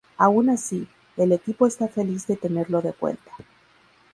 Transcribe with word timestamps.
Aun 0.17 0.49
así, 0.49 0.87
el 1.15 1.31
equipo 1.31 1.67
esta 1.67 1.87
feliz 1.87 2.25
de 2.25 2.35
tenerlo 2.35 2.81
de 2.81 2.91
vuelta 2.99 3.29